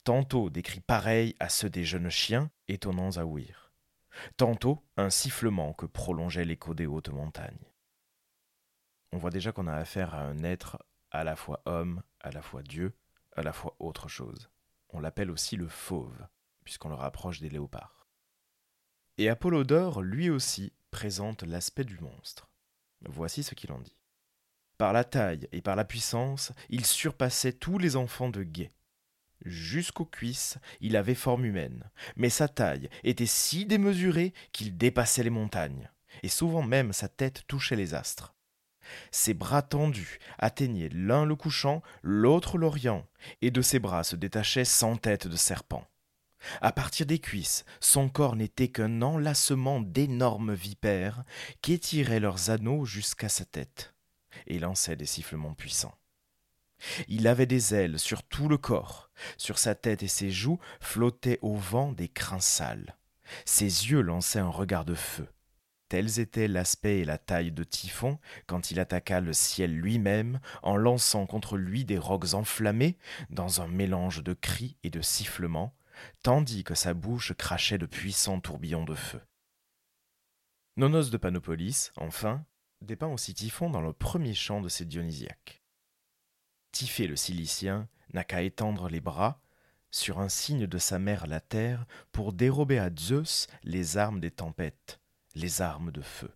tantôt 0.03 0.49
des 0.49 0.61
cris 0.61 0.81
pareils 0.81 1.35
à 1.39 1.49
ceux 1.49 1.69
des 1.69 1.85
jeunes 1.85 2.09
chiens 2.09 2.49
étonnants 2.67 3.17
à 3.17 3.23
ouïr 3.23 3.62
tantôt 4.37 4.83
un 4.97 5.09
sifflement 5.09 5.73
que 5.73 5.85
prolongeait 5.85 6.45
l'écho 6.45 6.73
des 6.73 6.85
hautes 6.85 7.09
montagnes. 7.09 7.71
On 9.11 9.17
voit 9.17 9.29
déjà 9.29 9.51
qu'on 9.51 9.67
a 9.67 9.75
affaire 9.75 10.13
à 10.13 10.21
un 10.21 10.43
être 10.43 10.77
à 11.11 11.23
la 11.23 11.35
fois 11.35 11.61
homme, 11.65 12.01
à 12.19 12.31
la 12.31 12.41
fois 12.41 12.63
Dieu, 12.63 12.93
à 13.35 13.43
la 13.43 13.53
fois 13.53 13.75
autre 13.79 14.07
chose. 14.07 14.49
On 14.89 14.99
l'appelle 14.99 15.31
aussi 15.31 15.55
le 15.55 15.67
fauve, 15.67 16.27
puisqu'on 16.63 16.89
le 16.89 16.95
rapproche 16.95 17.39
des 17.39 17.49
léopards. 17.49 18.07
Et 19.17 19.29
Apollodore, 19.29 20.01
lui 20.01 20.29
aussi, 20.29 20.73
présente 20.89 21.43
l'aspect 21.43 21.83
du 21.83 21.99
monstre. 21.99 22.49
Voici 23.01 23.43
ce 23.43 23.55
qu'il 23.55 23.71
en 23.71 23.79
dit. 23.79 23.95
Par 24.77 24.93
la 24.93 25.03
taille 25.03 25.47
et 25.51 25.61
par 25.61 25.75
la 25.75 25.85
puissance, 25.85 26.51
il 26.69 26.85
surpassait 26.85 27.53
tous 27.53 27.77
les 27.77 27.95
enfants 27.95 28.29
de 28.29 28.43
Gué. 28.43 28.71
Jusqu'aux 29.45 30.05
cuisses, 30.05 30.57
il 30.79 30.95
avait 30.95 31.15
forme 31.15 31.45
humaine, 31.45 31.89
mais 32.15 32.29
sa 32.29 32.47
taille 32.47 32.89
était 33.03 33.25
si 33.25 33.65
démesurée 33.65 34.33
qu'il 34.53 34.77
dépassait 34.77 35.23
les 35.23 35.29
montagnes, 35.29 35.89
et 36.21 36.29
souvent 36.29 36.63
même 36.63 36.93
sa 36.93 37.09
tête 37.09 37.43
touchait 37.47 37.75
les 37.75 37.93
astres. 37.93 38.33
Ses 39.11 39.33
bras 39.33 39.61
tendus 39.61 40.19
atteignaient 40.37 40.89
l'un 40.89 41.25
le 41.25 41.35
couchant, 41.35 41.81
l'autre 42.01 42.57
l'orient, 42.57 43.07
et 43.41 43.51
de 43.51 43.61
ses 43.61 43.79
bras 43.79 44.03
se 44.03 44.15
détachaient 44.15 44.65
cent 44.65 44.95
têtes 44.97 45.27
de 45.27 45.35
serpents. 45.35 45.87
À 46.61 46.71
partir 46.71 47.05
des 47.05 47.19
cuisses, 47.19 47.63
son 47.79 48.09
corps 48.09 48.35
n'était 48.35 48.67
qu'un 48.67 49.01
enlacement 49.01 49.79
d'énormes 49.79 50.53
vipères 50.53 51.23
qui 51.61 51.73
étiraient 51.73 52.19
leurs 52.19 52.49
anneaux 52.49 52.85
jusqu'à 52.85 53.29
sa 53.29 53.45
tête 53.45 53.93
et 54.47 54.59
lançaient 54.59 54.97
des 54.97 55.05
sifflements 55.05 55.53
puissants. 55.53 55.97
Il 57.07 57.27
avait 57.27 57.45
des 57.45 57.73
ailes 57.73 57.99
sur 57.99 58.23
tout 58.23 58.47
le 58.47 58.57
corps, 58.57 59.09
sur 59.37 59.57
sa 59.57 59.75
tête 59.75 60.03
et 60.03 60.07
ses 60.07 60.31
joues 60.31 60.59
flottaient 60.79 61.39
au 61.41 61.55
vent 61.55 61.91
des 61.91 62.09
crins 62.09 62.39
sales. 62.39 62.97
Ses 63.45 63.89
yeux 63.89 64.01
lançaient 64.01 64.39
un 64.39 64.49
regard 64.49 64.85
de 64.85 64.95
feu. 64.95 65.27
Tels 65.89 66.19
étaient 66.19 66.47
l'aspect 66.47 66.99
et 66.99 67.05
la 67.05 67.17
taille 67.17 67.51
de 67.51 67.63
Typhon 67.63 68.17
quand 68.47 68.71
il 68.71 68.79
attaqua 68.79 69.21
le 69.21 69.33
ciel 69.33 69.71
lui-même 69.71 70.39
en 70.63 70.75
lançant 70.75 71.25
contre 71.27 71.55
lui 71.55 71.85
des 71.85 71.99
rocs 71.99 72.33
enflammés 72.33 72.97
dans 73.29 73.61
un 73.61 73.67
mélange 73.67 74.23
de 74.23 74.33
cris 74.33 74.77
et 74.83 74.89
de 74.89 75.01
sifflements, 75.01 75.75
tandis 76.23 76.63
que 76.63 76.73
sa 76.73 76.93
bouche 76.93 77.33
crachait 77.33 77.77
de 77.77 77.85
puissants 77.85 78.39
tourbillons 78.39 78.85
de 78.85 78.95
feu. 78.95 79.21
Nonos 80.75 81.11
de 81.11 81.17
Panopolis, 81.17 81.91
enfin, 81.95 82.43
dépeint 82.81 83.07
aussi 83.07 83.35
Typhon 83.35 83.69
dans 83.69 83.81
le 83.81 83.93
premier 83.93 84.33
chant 84.33 84.61
de 84.61 84.69
ses 84.69 84.85
Dionysiaques. 84.85 85.62
Typhée 86.73 87.05
le 87.05 87.15
Cilicien 87.15 87.87
n'a 88.13 88.23
qu'à 88.23 88.41
étendre 88.41 88.89
les 88.89 88.99
bras, 88.99 89.39
sur 89.91 90.19
un 90.19 90.27
signe 90.27 90.65
de 90.65 90.77
sa 90.79 90.97
mère 90.97 91.27
la 91.27 91.39
terre, 91.39 91.85
pour 92.11 92.33
dérober 92.33 92.79
à 92.79 92.89
Zeus 92.89 93.45
les 93.63 93.97
armes 93.97 94.19
des 94.19 94.31
tempêtes, 94.31 94.99
les 95.35 95.61
armes 95.61 95.91
de 95.91 96.01
feu. 96.01 96.31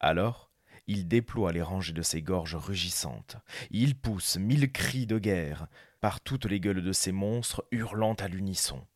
Alors, 0.00 0.50
il 0.86 1.06
déploie 1.06 1.52
les 1.52 1.60
rangées 1.60 1.92
de 1.92 2.00
ses 2.00 2.22
gorges 2.22 2.56
rugissantes, 2.56 3.36
il 3.70 3.96
pousse 3.96 4.38
mille 4.38 4.72
cris 4.72 5.06
de 5.06 5.18
guerre 5.18 5.68
par 6.00 6.22
toutes 6.22 6.46
les 6.46 6.58
gueules 6.58 6.82
de 6.82 6.92
ses 6.92 7.12
monstres 7.12 7.66
hurlant 7.70 8.14
à 8.14 8.28
l'unisson. 8.28 8.86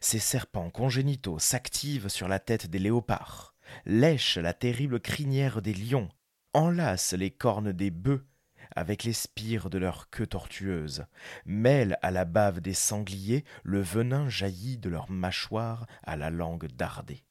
Ses 0.00 0.20
serpents 0.20 0.70
congénitaux 0.70 1.40
s'activent 1.40 2.08
sur 2.08 2.28
la 2.28 2.38
tête 2.38 2.68
des 2.68 2.78
léopards, 2.78 3.56
lèchent 3.86 4.38
la 4.38 4.54
terrible 4.54 5.00
crinière 5.00 5.62
des 5.62 5.74
lions, 5.74 6.08
enlacent 6.54 7.14
les 7.14 7.32
cornes 7.32 7.72
des 7.72 7.90
bœufs 7.90 8.24
avec 8.74 9.04
les 9.04 9.12
spires 9.12 9.70
de 9.70 9.78
leur 9.78 10.10
queue 10.10 10.26
tortueuse, 10.26 11.06
mêlent 11.44 11.98
à 12.02 12.10
la 12.10 12.24
bave 12.24 12.60
des 12.60 12.74
sangliers 12.74 13.44
le 13.62 13.80
venin 13.80 14.28
jailli 14.28 14.78
de 14.78 14.88
leurs 14.88 15.10
mâchoires 15.10 15.86
à 16.02 16.16
la 16.16 16.30
langue 16.30 16.66
dardée. 16.66 17.24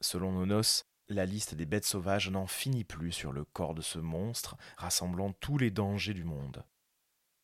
Selon 0.00 0.32
Nonos, 0.32 0.84
la 1.08 1.26
liste 1.26 1.54
des 1.54 1.66
bêtes 1.66 1.84
sauvages 1.84 2.30
n'en 2.30 2.46
finit 2.46 2.84
plus 2.84 3.12
sur 3.12 3.32
le 3.32 3.44
corps 3.44 3.74
de 3.74 3.82
ce 3.82 3.98
monstre, 3.98 4.56
rassemblant 4.76 5.32
tous 5.32 5.58
les 5.58 5.70
dangers 5.70 6.14
du 6.14 6.24
monde. 6.24 6.64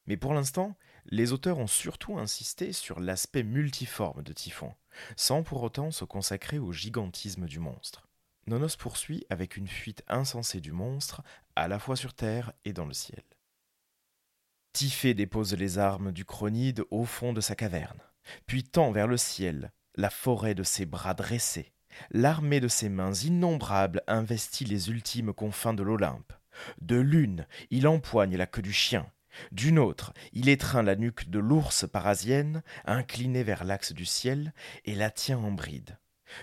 Mais 0.07 0.17
pour 0.17 0.35
l'instant, 0.35 0.77
les 1.07 1.33
auteurs 1.33 1.59
ont 1.59 1.67
surtout 1.67 2.19
insisté 2.19 2.73
sur 2.73 3.01
l'aspect 3.01 3.43
multiforme 3.43 4.23
de 4.23 4.33
Typhon, 4.33 4.75
sans 5.17 5.43
pour 5.43 5.63
autant 5.63 5.91
se 5.91 6.05
consacrer 6.05 6.59
au 6.59 6.73
gigantisme 6.73 7.47
du 7.47 7.59
monstre. 7.59 8.06
Nonos 8.47 8.77
poursuit 8.79 9.25
avec 9.31 9.57
une 9.57 9.69
fuite 9.69 10.03
insensée 10.09 10.61
du 10.61 10.73
monstre, 10.73 11.23
à 11.57 11.69
la 11.69 11.79
fois 11.79 11.97
sur 11.97 12.15
terre 12.15 12.53
et 12.65 12.73
dans 12.73 12.87
le 12.87 12.95
ciel. 12.95 13.23
Typhée 14.73 15.15
dépose 15.15 15.55
les 15.55 15.79
armes 15.79 16.13
du 16.13 16.25
chronide 16.25 16.85
au 16.91 17.05
fond 17.05 17.33
de 17.33 17.41
sa 17.41 17.55
caverne, 17.55 18.01
puis 18.47 18.63
tend 18.63 18.93
vers 18.93 19.07
le 19.07 19.17
ciel 19.17 19.73
la 19.95 20.11
forêt 20.11 20.55
de 20.55 20.63
ses 20.63 20.85
bras 20.85 21.15
dressés, 21.15 21.73
L'armée 22.11 22.61
de 22.61 22.69
ses 22.69 22.89
mains 22.89 23.13
innombrables 23.13 24.03
investit 24.07 24.65
les 24.65 24.91
ultimes 24.91 25.33
confins 25.33 25.75
de 25.75 25.83
l'Olympe. 25.83 26.33
De 26.81 26.97
l'une, 26.97 27.47
il 27.71 27.87
empoigne 27.87 28.37
la 28.37 28.47
queue 28.47 28.63
du 28.63 28.73
chien. 28.73 29.11
D'une 29.53 29.79
autre, 29.79 30.15
il 30.33 30.49
étreint 30.49 30.83
la 30.83 30.97
nuque 30.97 31.29
de 31.29 31.39
l'ours 31.39 31.87
parasienne, 31.87 32.63
inclinée 32.87 33.43
vers 33.43 33.65
l'axe 33.65 33.93
du 33.93 34.07
ciel, 34.07 34.55
et 34.85 34.95
la 34.95 35.11
tient 35.11 35.39
en 35.39 35.53
bride. 35.53 35.99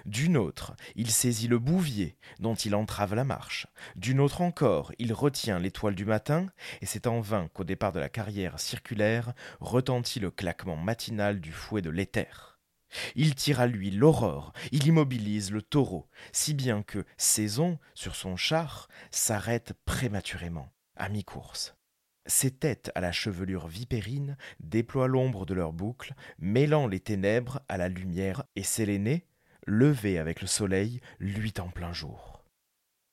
D'une 0.05 0.37
autre, 0.37 0.75
il 0.95 1.11
saisit 1.11 1.47
le 1.47 1.59
bouvier, 1.59 2.17
dont 2.39 2.55
il 2.55 2.75
entrave 2.75 3.15
la 3.15 3.23
marche. 3.23 3.67
D'une 3.95 4.19
autre 4.19 4.41
encore, 4.41 4.91
il 4.99 5.13
retient 5.13 5.59
l'étoile 5.59 5.95
du 5.95 6.05
matin, 6.05 6.47
et 6.81 6.85
c'est 6.85 7.07
en 7.07 7.21
vain 7.21 7.47
qu'au 7.53 7.63
départ 7.63 7.91
de 7.91 7.99
la 7.99 8.09
carrière 8.09 8.59
circulaire 8.59 9.33
retentit 9.59 10.19
le 10.19 10.31
claquement 10.31 10.77
matinal 10.77 11.39
du 11.39 11.51
fouet 11.51 11.81
de 11.81 11.89
l'éther. 11.89 12.59
Il 13.15 13.35
tire 13.35 13.59
à 13.59 13.67
lui 13.67 13.91
l'aurore, 13.91 14.53
il 14.71 14.87
immobilise 14.87 15.51
le 15.51 15.61
taureau, 15.61 16.07
si 16.31 16.53
bien 16.53 16.83
que 16.83 17.05
Saison, 17.17 17.79
sur 17.93 18.15
son 18.15 18.35
char, 18.35 18.87
s'arrête 19.11 19.73
prématurément, 19.85 20.71
à 20.95 21.09
mi-course. 21.09 21.75
Ses 22.25 22.51
têtes 22.51 22.91
à 22.95 23.01
la 23.01 23.11
chevelure 23.11 23.67
vipérine 23.67 24.37
déploient 24.59 25.07
l'ombre 25.07 25.45
de 25.45 25.53
leurs 25.53 25.73
boucles, 25.73 26.13
mêlant 26.39 26.87
les 26.87 27.01
ténèbres 27.01 27.61
à 27.67 27.77
la 27.77 27.89
lumière, 27.89 28.43
et 28.55 28.63
Séléné, 28.63 29.27
levé 29.65 30.17
avec 30.17 30.41
le 30.41 30.47
soleil, 30.47 31.01
luit 31.19 31.53
en 31.59 31.69
plein 31.69 31.93
jour. 31.93 32.43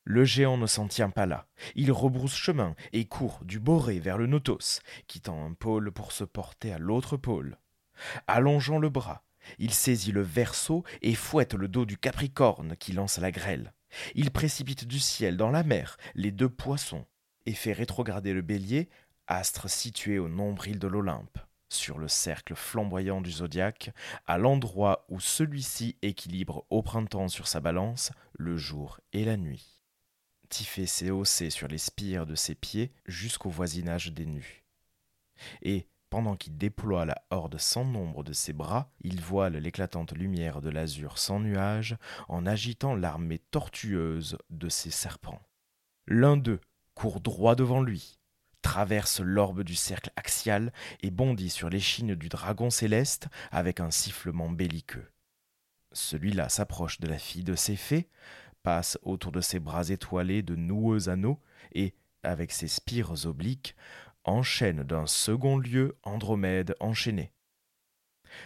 Le 0.04 0.25
géant 0.25 0.57
ne 0.57 0.66
s'en 0.66 0.88
tient 0.88 1.11
pas 1.11 1.26
là. 1.26 1.47
Il 1.75 1.92
rebrousse 1.92 2.35
chemin 2.35 2.75
et 2.92 3.04
court 3.04 3.40
du 3.45 3.61
Boré 3.61 4.00
vers 4.00 4.19
le 4.19 4.26
Notos, 4.26 4.80
quittant 5.07 5.45
un 5.45 5.52
pôle 5.52 5.92
pour 5.92 6.12
se 6.12 6.25
porter 6.25 6.73
à 6.73 6.78
l'autre 6.78 7.16
pôle. 7.16 7.59
Allongeant 8.26 8.78
le 8.78 8.88
bras, 8.88 9.23
il 9.59 9.73
saisit 9.73 10.12
le 10.12 10.23
verso 10.23 10.85
et 11.02 11.14
fouette 11.14 11.54
le 11.54 11.69
dos 11.69 11.85
du 11.85 11.99
Capricorne 11.99 12.76
qui 12.76 12.92
lance 12.92 13.19
la 13.19 13.30
grêle. 13.30 13.73
Il 14.14 14.30
précipite 14.30 14.87
du 14.87 15.00
ciel 15.00 15.37
dans 15.37 15.50
la 15.50 15.62
mer 15.62 15.97
les 16.14 16.30
deux 16.30 16.49
poissons 16.49 17.07
et 17.47 17.54
fait 17.54 17.73
rétrograder 17.73 18.33
le 18.33 18.42
bélier, 18.42 18.88
astre 19.26 19.69
situé 19.69 20.19
au 20.19 20.28
nombril 20.28 20.78
de 20.78 20.88
l'Olympe, 20.88 21.38
sur 21.71 21.99
le 21.99 22.09
cercle 22.09 22.55
flamboyant 22.55 23.21
du 23.21 23.31
zodiaque, 23.31 23.91
à 24.27 24.39
l'endroit 24.39 25.07
où 25.09 25.21
celui-ci 25.21 25.97
équilibre 26.03 26.67
au 26.71 26.83
printemps 26.83 27.29
sur 27.29 27.47
sa 27.47 27.61
balance 27.61 28.12
le 28.35 28.57
jour 28.57 29.00
et 29.12 29.25
la 29.25 29.37
nuit. 29.37 29.81
Tiffé 30.49 30.87
s'est 30.87 31.11
haussé 31.11 31.49
sur 31.49 31.69
les 31.69 31.79
spires 31.79 32.27
de 32.27 32.35
ses 32.35 32.55
pieds 32.55 32.93
jusqu'au 33.07 33.50
voisinage 33.50 34.12
des 34.12 34.27
nues. 34.27 34.65
Et, 35.62 35.87
pendant 36.11 36.37
qu'il 36.37 36.59
déploie 36.59 37.05
la 37.05 37.23
horde 37.31 37.57
sans 37.59 37.85
nombre 37.85 38.25
de 38.25 38.33
ses 38.33 38.53
bras, 38.53 38.91
il 39.00 39.21
voile 39.21 39.57
l'éclatante 39.57 40.12
lumière 40.12 40.61
de 40.61 40.69
l'azur 40.69 41.19
sans 41.19 41.39
nuages 41.39 41.97
en 42.29 42.47
agitant 42.47 42.97
l'armée 42.97 43.39
tortueuse 43.39 44.37
de 44.50 44.69
ses 44.69 44.91
serpents. 44.91 45.41
L'un 46.09 46.37
d'eux 46.37 46.61
court 46.95 47.21
droit 47.21 47.55
devant 47.55 47.81
lui, 47.81 48.19
traverse 48.62 49.21
l'orbe 49.21 49.62
du 49.62 49.75
cercle 49.75 50.11
axial 50.17 50.73
et 51.02 51.11
bondit 51.11 51.50
sur 51.50 51.71
l'échine 51.71 52.14
du 52.14 52.29
dragon 52.29 52.71
céleste 52.71 53.29
avec 53.50 53.81
un 53.81 53.90
sifflement 53.90 54.49
belliqueux. 54.49 55.11
Celui-là 55.93 56.49
s'approche 56.49 57.00
de 57.00 57.09
la 57.09 57.19
fille 57.19 57.45
de 57.45 57.57
ses 57.57 57.76
fées, 57.76 58.09
passe 58.62 58.99
autour 59.02 59.33
de 59.33 59.40
ses 59.40 59.59
bras 59.59 59.88
étoilés 59.88 60.43
de 60.43 60.55
noueux 60.55 61.09
anneaux 61.09 61.40
et, 61.73 61.95
avec 62.23 62.52
ses 62.52 62.69
spires 62.69 63.26
obliques, 63.26 63.75
enchaîne 64.25 64.83
d'un 64.83 65.07
second 65.07 65.59
lieu 65.59 65.97
Andromède 66.02 66.75
enchaîné. 66.81 67.33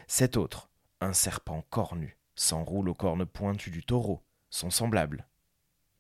Cet 0.06 0.36
autre, 0.36 0.70
un 1.00 1.12
serpent 1.12 1.62
cornu, 1.70 2.16
s'enroule 2.34 2.88
aux 2.88 2.94
cornes 2.94 3.26
pointues 3.26 3.70
du 3.70 3.84
taureau, 3.84 4.22
son 4.50 4.70
semblable. 4.70 5.26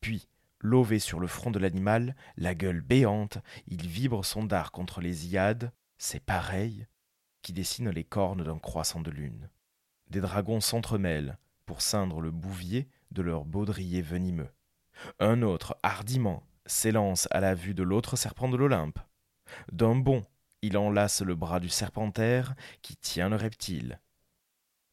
Puis, 0.00 0.28
lové 0.64 0.98
sur 0.98 1.20
le 1.20 1.26
front 1.26 1.50
de 1.50 1.58
l'animal, 1.58 2.16
la 2.36 2.54
gueule 2.54 2.80
béante, 2.80 3.38
il 3.68 3.86
vibre 3.86 4.24
son 4.24 4.42
dard 4.42 4.72
contre 4.72 5.02
les 5.02 5.28
iades, 5.28 5.70
c'est 5.98 6.24
pareil, 6.24 6.86
qui 7.42 7.52
dessinent 7.52 7.90
les 7.90 8.02
cornes 8.02 8.42
d'un 8.42 8.58
croissant 8.58 9.02
de 9.02 9.10
lune. 9.10 9.50
Des 10.08 10.22
dragons 10.22 10.60
s'entremêlent 10.60 11.38
pour 11.66 11.82
ceindre 11.82 12.20
le 12.20 12.30
bouvier 12.30 12.88
de 13.10 13.20
leur 13.20 13.44
baudrier 13.44 14.00
venimeux. 14.00 14.48
Un 15.20 15.42
autre, 15.42 15.76
hardiment, 15.82 16.42
s'élance 16.64 17.28
à 17.30 17.40
la 17.40 17.54
vue 17.54 17.74
de 17.74 17.82
l'autre 17.82 18.16
serpent 18.16 18.48
de 18.48 18.56
l'Olympe. 18.56 18.98
D'un 19.70 19.94
bond, 19.94 20.24
il 20.62 20.78
enlace 20.78 21.20
le 21.20 21.34
bras 21.34 21.60
du 21.60 21.68
serpentaire 21.68 22.54
qui 22.80 22.96
tient 22.96 23.28
le 23.28 23.36
reptile. 23.36 24.00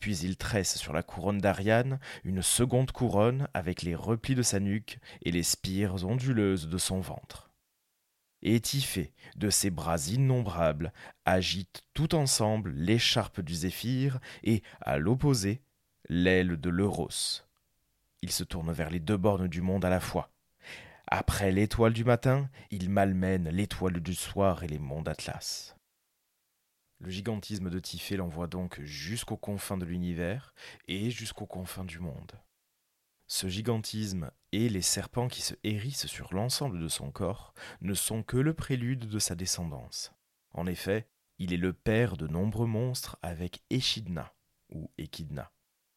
Puis 0.01 0.17
il 0.17 0.35
tresse 0.35 0.77
sur 0.77 0.93
la 0.93 1.03
couronne 1.03 1.37
d'Ariane 1.37 1.99
une 2.23 2.41
seconde 2.41 2.91
couronne 2.91 3.47
avec 3.53 3.83
les 3.83 3.93
replis 3.93 4.33
de 4.33 4.41
sa 4.41 4.59
nuque 4.59 4.99
et 5.21 5.31
les 5.31 5.43
spires 5.43 6.03
onduleuses 6.05 6.67
de 6.67 6.77
son 6.79 6.99
ventre. 6.99 7.51
Et 8.41 8.59
de 9.35 9.49
ses 9.51 9.69
bras 9.69 9.99
innombrables, 10.07 10.91
agite 11.25 11.83
tout 11.93 12.15
ensemble 12.15 12.71
l'écharpe 12.71 13.41
du 13.41 13.53
Zéphyr 13.53 14.19
et, 14.43 14.63
à 14.81 14.97
l'opposé, 14.97 15.61
l'aile 16.09 16.59
de 16.59 16.69
l'Euros. 16.71 17.43
Il 18.23 18.31
se 18.31 18.43
tourne 18.43 18.71
vers 18.71 18.89
les 18.89 18.99
deux 18.99 19.17
bornes 19.17 19.47
du 19.47 19.61
monde 19.61 19.85
à 19.85 19.91
la 19.91 19.99
fois. 19.99 20.31
Après 21.05 21.51
l'étoile 21.51 21.93
du 21.93 22.03
matin, 22.03 22.49
il 22.71 22.89
malmène 22.89 23.49
l'étoile 23.49 23.99
du 23.99 24.15
soir 24.15 24.63
et 24.63 24.67
les 24.67 24.79
monts 24.79 25.03
d'Atlas. 25.03 25.75
Le 27.01 27.09
gigantisme 27.09 27.71
de 27.71 27.79
Typhée 27.79 28.15
l'envoie 28.15 28.45
donc 28.45 28.79
jusqu'aux 28.81 29.35
confins 29.35 29.77
de 29.77 29.85
l'univers 29.85 30.53
et 30.87 31.09
jusqu'aux 31.09 31.47
confins 31.47 31.83
du 31.83 31.99
monde. 31.99 32.31
Ce 33.25 33.47
gigantisme 33.47 34.29
et 34.51 34.69
les 34.69 34.83
serpents 34.83 35.27
qui 35.27 35.41
se 35.41 35.55
hérissent 35.63 36.05
sur 36.05 36.33
l'ensemble 36.33 36.79
de 36.79 36.87
son 36.87 37.11
corps 37.11 37.55
ne 37.81 37.95
sont 37.95 38.21
que 38.21 38.37
le 38.37 38.53
prélude 38.53 39.09
de 39.09 39.19
sa 39.19 39.33
descendance. 39.33 40.13
En 40.51 40.67
effet, 40.67 41.07
il 41.39 41.53
est 41.53 41.57
le 41.57 41.73
père 41.73 42.17
de 42.17 42.27
nombreux 42.27 42.67
monstres 42.67 43.17
avec 43.23 43.63
Echidna, 43.71 44.35
ou 44.69 44.91
Echidna, 44.99 45.51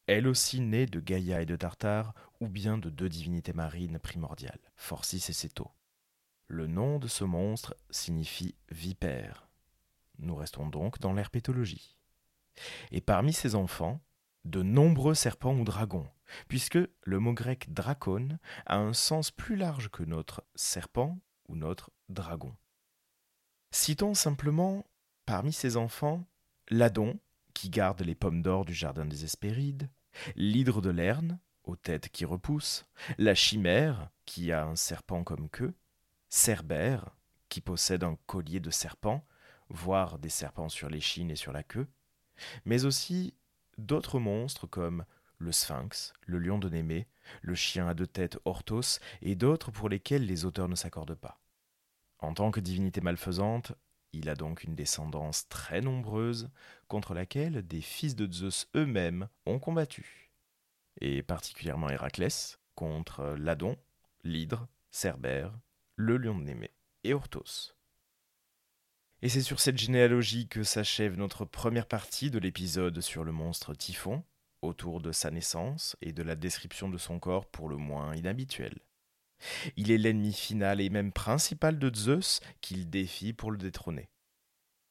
elle 0.06 0.26
aussi 0.26 0.60
née 0.60 0.86
de 0.86 1.00
Gaïa 1.00 1.42
et 1.42 1.46
de 1.46 1.56
Tartare, 1.56 2.14
ou 2.40 2.48
bien 2.48 2.76
de 2.76 2.90
deux 2.90 3.08
divinités 3.08 3.52
marines 3.52 3.98
primordiales, 3.98 4.60
Forcis 4.76 5.24
et 5.28 5.32
Ceto. 5.32 5.70
Le 6.46 6.66
nom 6.66 6.98
de 6.98 7.08
ce 7.08 7.24
monstre 7.24 7.74
signifie 7.90 8.54
vipère. 8.70 9.48
Nous 10.18 10.34
restons 10.34 10.68
donc 10.68 11.00
dans 11.00 11.12
l'herpétologie. 11.12 11.96
Et 12.90 13.00
parmi 13.00 13.32
ses 13.32 13.54
enfants, 13.54 14.00
de 14.44 14.62
nombreux 14.62 15.14
serpents 15.14 15.54
ou 15.54 15.64
dragons, 15.64 16.08
puisque 16.48 16.78
le 17.02 17.18
mot 17.18 17.32
grec 17.32 17.72
dracon 17.72 18.38
a 18.66 18.76
un 18.76 18.92
sens 18.92 19.30
plus 19.30 19.56
large 19.56 19.88
que 19.90 20.02
notre 20.02 20.44
serpent 20.54 21.18
ou 21.48 21.56
notre 21.56 21.90
dragon. 22.08 22.54
Citons 23.70 24.14
simplement, 24.14 24.86
parmi 25.26 25.52
ses 25.52 25.76
enfants, 25.76 26.24
l'Adon, 26.68 27.18
qui 27.54 27.70
garde 27.70 28.02
les 28.02 28.14
pommes 28.14 28.42
d'or 28.42 28.64
du 28.64 28.74
jardin 28.74 29.06
des 29.06 29.24
Hespérides, 29.24 29.90
l'hydre 30.36 30.80
de 30.80 30.90
Lerne, 30.90 31.38
aux 31.64 31.76
têtes 31.76 32.08
qui 32.10 32.24
repoussent, 32.24 32.86
la 33.18 33.34
chimère, 33.34 34.10
qui 34.26 34.52
a 34.52 34.64
un 34.64 34.76
serpent 34.76 35.24
comme 35.24 35.48
queue, 35.48 35.74
Cerbère, 36.28 37.16
qui 37.48 37.60
possède 37.60 38.04
un 38.04 38.16
collier 38.26 38.60
de 38.60 38.70
serpents, 38.70 39.24
voire 39.68 40.18
des 40.18 40.28
serpents 40.28 40.68
sur 40.68 40.88
l'échine 40.88 41.30
et 41.30 41.36
sur 41.36 41.52
la 41.52 41.62
queue, 41.62 41.86
mais 42.64 42.84
aussi 42.84 43.34
d'autres 43.78 44.18
monstres 44.18 44.66
comme 44.66 45.04
le 45.38 45.52
sphinx, 45.52 46.12
le 46.26 46.38
lion 46.38 46.58
de 46.58 46.68
Némée, 46.68 47.06
le 47.42 47.54
chien 47.54 47.88
à 47.88 47.94
deux 47.94 48.06
têtes 48.06 48.38
Orthos 48.44 49.00
et 49.22 49.34
d'autres 49.34 49.70
pour 49.70 49.88
lesquels 49.88 50.26
les 50.26 50.44
auteurs 50.44 50.68
ne 50.68 50.74
s'accordent 50.74 51.14
pas. 51.14 51.40
En 52.18 52.34
tant 52.34 52.50
que 52.50 52.60
divinité 52.60 53.00
malfaisante, 53.00 53.72
il 54.12 54.28
a 54.28 54.36
donc 54.36 54.62
une 54.62 54.76
descendance 54.76 55.48
très 55.48 55.80
nombreuse 55.80 56.48
contre 56.88 57.14
laquelle 57.14 57.66
des 57.66 57.80
fils 57.80 58.14
de 58.14 58.32
Zeus 58.32 58.68
eux-mêmes 58.76 59.28
ont 59.44 59.58
combattu, 59.58 60.30
et 61.00 61.22
particulièrement 61.22 61.90
Héraclès 61.90 62.58
contre 62.74 63.34
Ladon, 63.38 63.76
l'Hydre, 64.22 64.68
Cerbère, 64.90 65.52
le 65.96 66.16
lion 66.16 66.38
de 66.38 66.44
Némée 66.44 66.72
et 67.02 67.12
Orthos. 67.12 67.74
Et 69.24 69.30
c'est 69.30 69.40
sur 69.40 69.58
cette 69.58 69.78
généalogie 69.78 70.48
que 70.48 70.62
s'achève 70.62 71.16
notre 71.16 71.46
première 71.46 71.86
partie 71.86 72.30
de 72.30 72.38
l'épisode 72.38 73.00
sur 73.00 73.24
le 73.24 73.32
monstre 73.32 73.74
Typhon, 73.74 74.22
autour 74.60 75.00
de 75.00 75.12
sa 75.12 75.30
naissance 75.30 75.96
et 76.02 76.12
de 76.12 76.22
la 76.22 76.36
description 76.36 76.90
de 76.90 76.98
son 76.98 77.18
corps 77.18 77.46
pour 77.46 77.70
le 77.70 77.78
moins 77.78 78.14
inhabituel. 78.14 78.80
Il 79.78 79.90
est 79.90 79.96
l'ennemi 79.96 80.34
final 80.34 80.78
et 80.82 80.90
même 80.90 81.10
principal 81.10 81.78
de 81.78 81.90
Zeus 81.96 82.40
qu'il 82.60 82.90
défie 82.90 83.32
pour 83.32 83.50
le 83.50 83.56
détrôner. 83.56 84.10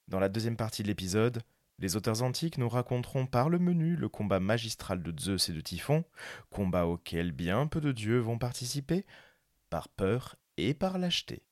Dans 0.07 0.19
la 0.19 0.29
deuxième 0.29 0.57
partie 0.57 0.81
de 0.81 0.87
l'épisode, 0.87 1.43
les 1.77 1.95
auteurs 1.95 2.23
antiques 2.23 2.57
nous 2.57 2.69
raconteront 2.69 3.27
par 3.27 3.49
le 3.49 3.59
menu 3.59 3.95
le 3.95 4.09
combat 4.09 4.39
magistral 4.39 5.03
de 5.03 5.13
Zeus 5.21 5.49
et 5.49 5.53
de 5.53 5.61
Typhon, 5.61 6.05
combat 6.49 6.87
auquel 6.87 7.33
bien 7.33 7.67
peu 7.67 7.81
de 7.81 7.91
dieux 7.91 8.17
vont 8.17 8.39
participer, 8.39 9.05
par 9.69 9.89
peur 9.89 10.37
et 10.57 10.73
par 10.73 10.97
lâcheté. 10.97 11.43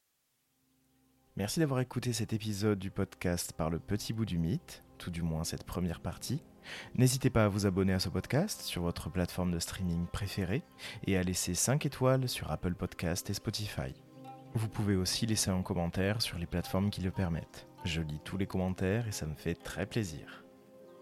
Merci 1.38 1.62
d'avoir 1.62 1.80
écouté 1.80 2.12
cet 2.12 2.34
épisode 2.34 2.78
du 2.78 2.92
podcast 2.92 3.54
par 3.54 3.70
le 3.70 3.80
petit 3.80 4.12
bout 4.12 4.26
du 4.26 4.38
mythe, 4.38 4.84
tout 4.98 5.12
du 5.12 5.22
moins 5.22 5.46
cette 5.46 5.64
première 5.64 6.02
partie. 6.02 6.44
N'hésitez 6.96 7.30
pas 7.30 7.46
à 7.46 7.48
vous 7.48 7.66
abonner 7.66 7.94
à 7.94 8.00
ce 8.00 8.10
podcast 8.10 8.62
sur 8.64 8.82
votre 8.82 9.10
plateforme 9.10 9.52
de 9.52 9.60
streaming 9.60 10.08
préférée 10.08 10.62
et 11.08 11.16
à 11.16 11.24
laisser 11.24 11.54
5 11.54 11.86
étoiles 11.86 12.28
sur 12.28 12.52
Apple 12.52 12.74
Podcast 12.74 13.30
et 13.30 13.34
Spotify. 13.34 13.94
Vous 14.56 14.68
pouvez 14.68 14.98
aussi 14.98 15.26
laisser 15.26 15.50
un 15.52 15.62
commentaire 15.62 16.22
sur 16.22 16.38
les 16.38 16.46
plateformes 16.46 16.90
qui 16.90 17.02
le 17.02 17.12
permettent. 17.12 17.66
Je 17.86 18.02
lis 18.02 18.20
tous 18.26 18.36
les 18.38 18.46
commentaires 18.46 19.08
et 19.08 19.14
ça 19.14 19.26
me 19.26 19.36
fait 19.36 19.56
très 19.56 19.86
plaisir. 19.86 20.44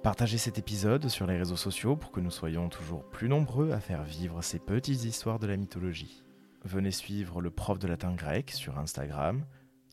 Partagez 0.03 0.37
cet 0.37 0.59
épisode 0.59 1.09
sur 1.09 1.25
les 1.25 1.39
réseaux 1.39 1.55
sociaux 1.55 1.95
pour 1.95 2.11
que 2.11 2.19
nous 2.19 2.29
soyons 2.29 2.69
toujours 2.69 3.03
plus 3.09 3.29
nombreux 3.29 3.71
à 3.71 3.79
faire 3.79 4.03
vivre 4.03 4.43
ces 4.43 4.59
petites 4.59 5.05
histoires 5.05 5.39
de 5.39 5.47
la 5.47 5.57
mythologie. 5.57 6.23
Venez 6.65 6.91
suivre 6.91 7.41
le 7.41 7.49
prof 7.49 7.79
de 7.79 7.87
latin 7.87 8.13
grec 8.13 8.51
sur 8.51 8.77
Instagram, 8.77 9.43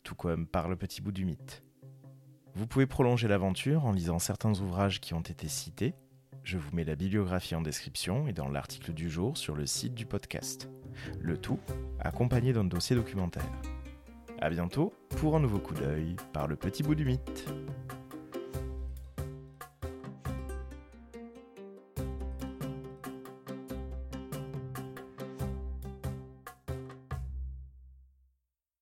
tout 0.06 0.14
comme 0.14 0.46
par 0.46 0.68
le 0.68 0.76
petit 0.76 1.02
bout 1.02 1.10
du 1.10 1.24
mythe. 1.24 1.64
Vous 2.54 2.68
pouvez 2.68 2.86
prolonger 2.86 3.26
l'aventure 3.26 3.84
en 3.84 3.92
lisant 3.92 4.20
certains 4.20 4.52
ouvrages 4.60 5.00
qui 5.00 5.14
ont 5.14 5.20
été 5.20 5.48
cités. 5.48 5.94
Je 6.44 6.58
vous 6.58 6.70
mets 6.72 6.84
la 6.84 6.94
bibliographie 6.94 7.56
en 7.56 7.60
description 7.60 8.28
et 8.28 8.32
dans 8.32 8.48
l'article 8.48 8.92
du 8.92 9.10
jour 9.10 9.36
sur 9.36 9.56
le 9.56 9.66
site 9.66 9.94
du 9.94 10.06
podcast. 10.06 10.70
Le 11.20 11.36
tout 11.36 11.58
accompagné 11.98 12.52
d'un 12.52 12.62
dossier 12.62 12.94
documentaire. 12.94 13.50
A 14.40 14.48
bientôt 14.48 14.94
pour 15.16 15.34
un 15.34 15.40
nouveau 15.40 15.58
coup 15.58 15.74
d'œil 15.74 16.14
par 16.32 16.46
le 16.46 16.54
petit 16.54 16.84
bout 16.84 16.94
du 16.94 17.04
mythe. 17.04 17.52